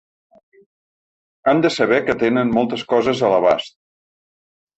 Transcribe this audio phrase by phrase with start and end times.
[1.51, 3.79] Han de saber que tenen moltes coses a l’abast.